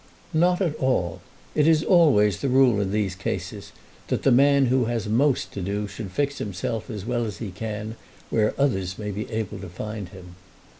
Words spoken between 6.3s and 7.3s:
himself as well